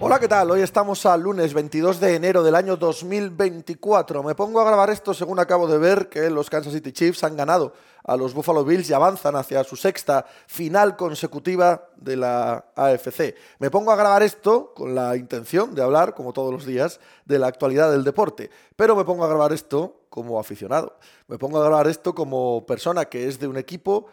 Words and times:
Hola, 0.00 0.20
¿qué 0.20 0.28
tal? 0.28 0.48
Hoy 0.52 0.60
estamos 0.60 1.04
al 1.06 1.22
lunes 1.22 1.52
22 1.52 1.98
de 1.98 2.14
enero 2.14 2.44
del 2.44 2.54
año 2.54 2.76
2024. 2.76 4.22
Me 4.22 4.36
pongo 4.36 4.60
a 4.60 4.64
grabar 4.64 4.90
esto 4.90 5.12
según 5.12 5.40
acabo 5.40 5.66
de 5.66 5.76
ver 5.76 6.08
que 6.08 6.30
los 6.30 6.48
Kansas 6.48 6.72
City 6.72 6.92
Chiefs 6.92 7.24
han 7.24 7.36
ganado 7.36 7.72
a 8.04 8.16
los 8.16 8.32
Buffalo 8.32 8.64
Bills 8.64 8.88
y 8.88 8.92
avanzan 8.92 9.34
hacia 9.34 9.64
su 9.64 9.74
sexta 9.74 10.24
final 10.46 10.94
consecutiva 10.96 11.88
de 11.96 12.14
la 12.14 12.66
AFC. 12.76 13.34
Me 13.58 13.72
pongo 13.72 13.90
a 13.90 13.96
grabar 13.96 14.22
esto 14.22 14.72
con 14.72 14.94
la 14.94 15.16
intención 15.16 15.74
de 15.74 15.82
hablar, 15.82 16.14
como 16.14 16.32
todos 16.32 16.52
los 16.52 16.64
días, 16.64 17.00
de 17.24 17.40
la 17.40 17.48
actualidad 17.48 17.90
del 17.90 18.04
deporte, 18.04 18.50
pero 18.76 18.94
me 18.94 19.04
pongo 19.04 19.24
a 19.24 19.28
grabar 19.28 19.52
esto 19.52 20.02
como 20.10 20.38
aficionado. 20.38 20.96
Me 21.26 21.38
pongo 21.38 21.60
a 21.60 21.64
grabar 21.64 21.88
esto 21.88 22.14
como 22.14 22.64
persona 22.66 23.06
que 23.06 23.26
es 23.26 23.40
de 23.40 23.48
un 23.48 23.56
equipo 23.56 24.06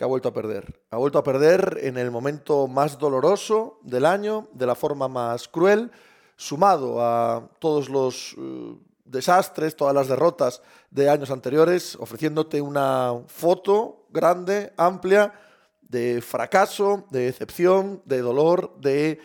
que 0.00 0.04
ha 0.04 0.06
vuelto 0.06 0.30
a 0.30 0.32
perder. 0.32 0.80
Ha 0.88 0.96
vuelto 0.96 1.18
a 1.18 1.22
perder 1.22 1.76
en 1.82 1.98
el 1.98 2.10
momento 2.10 2.66
más 2.66 2.98
doloroso 2.98 3.80
del 3.82 4.06
año, 4.06 4.48
de 4.54 4.64
la 4.64 4.74
forma 4.74 5.08
más 5.08 5.46
cruel, 5.46 5.90
sumado 6.36 7.04
a 7.04 7.50
todos 7.58 7.90
los 7.90 8.34
eh, 8.38 8.78
desastres, 9.04 9.76
todas 9.76 9.94
las 9.94 10.08
derrotas 10.08 10.62
de 10.90 11.10
años 11.10 11.30
anteriores, 11.30 11.96
ofreciéndote 11.96 12.62
una 12.62 13.12
foto 13.26 14.06
grande, 14.08 14.72
amplia, 14.78 15.34
de 15.82 16.22
fracaso, 16.22 17.04
de 17.10 17.26
decepción, 17.26 18.00
de 18.06 18.22
dolor, 18.22 18.74
de 18.80 19.20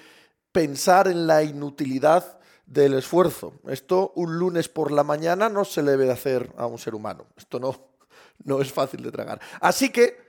pensar 0.52 1.08
en 1.08 1.26
la 1.26 1.42
inutilidad 1.42 2.38
del 2.66 2.96
esfuerzo. 2.96 3.54
Esto 3.70 4.12
un 4.16 4.38
lunes 4.38 4.68
por 4.68 4.92
la 4.92 5.06
mañana 5.06 5.48
no 5.48 5.64
se 5.64 5.82
le 5.82 5.92
debe 5.92 6.12
hacer 6.12 6.52
a 6.58 6.66
un 6.66 6.80
ser 6.80 6.96
humano. 6.96 7.28
Esto 7.38 7.62
no, 7.62 7.74
no 8.44 8.60
es 8.60 8.74
fácil 8.74 9.04
de 9.04 9.12
tragar. 9.14 9.40
Así 9.62 9.90
que 9.90 10.25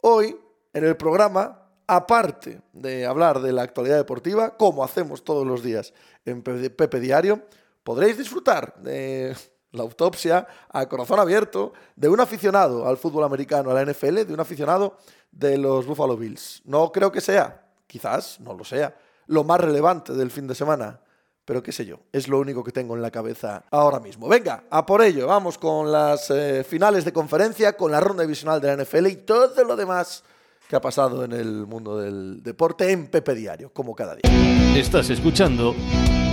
Hoy, 0.00 0.38
en 0.72 0.84
el 0.84 0.96
programa, 0.96 1.62
aparte 1.86 2.60
de 2.72 3.06
hablar 3.06 3.40
de 3.40 3.52
la 3.52 3.62
actualidad 3.62 3.96
deportiva, 3.96 4.56
como 4.56 4.84
hacemos 4.84 5.24
todos 5.24 5.46
los 5.46 5.62
días 5.62 5.92
en 6.24 6.42
Pepe 6.42 7.00
Diario, 7.00 7.42
podréis 7.82 8.18
disfrutar 8.18 8.74
de 8.76 9.36
la 9.72 9.82
autopsia 9.82 10.46
a 10.70 10.86
corazón 10.88 11.20
abierto 11.20 11.72
de 11.94 12.08
un 12.08 12.20
aficionado 12.20 12.86
al 12.86 12.96
fútbol 12.96 13.24
americano, 13.24 13.70
a 13.70 13.74
la 13.74 13.84
NFL, 13.90 14.24
de 14.24 14.34
un 14.34 14.40
aficionado 14.40 14.96
de 15.30 15.58
los 15.58 15.86
Buffalo 15.86 16.16
Bills. 16.16 16.62
No 16.64 16.90
creo 16.90 17.12
que 17.12 17.20
sea, 17.20 17.68
quizás, 17.86 18.40
no 18.40 18.54
lo 18.54 18.64
sea, 18.64 18.96
lo 19.26 19.44
más 19.44 19.60
relevante 19.60 20.12
del 20.14 20.30
fin 20.30 20.46
de 20.46 20.54
semana, 20.54 21.00
pero 21.46 21.62
qué 21.62 21.72
sé 21.72 21.86
yo, 21.86 22.00
es 22.12 22.28
lo 22.28 22.40
único 22.40 22.62
que 22.62 22.72
tengo 22.72 22.96
en 22.96 23.00
la 23.00 23.10
cabeza 23.10 23.64
ahora 23.70 24.00
mismo. 24.00 24.28
Venga, 24.28 24.64
a 24.68 24.84
por 24.84 25.00
ello, 25.00 25.28
vamos 25.28 25.56
con 25.56 25.90
las 25.90 26.28
eh, 26.30 26.64
finales 26.64 27.04
de 27.04 27.12
conferencia, 27.12 27.76
con 27.76 27.92
la 27.92 28.00
ronda 28.00 28.24
divisional 28.24 28.60
de 28.60 28.76
la 28.76 28.82
NFL 28.82 29.06
y 29.06 29.16
todo 29.16 29.64
lo 29.64 29.76
demás 29.76 30.24
que 30.68 30.74
ha 30.74 30.80
pasado 30.80 31.24
en 31.24 31.32
el 31.32 31.66
mundo 31.66 31.98
del 31.98 32.42
deporte 32.42 32.90
en 32.90 33.06
Pepe 33.06 33.36
Diario, 33.36 33.70
como 33.72 33.94
cada 33.94 34.16
día. 34.16 34.76
Estás 34.76 35.08
escuchando 35.08 35.74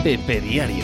Pepe 0.03 0.42
Diario. 0.42 0.83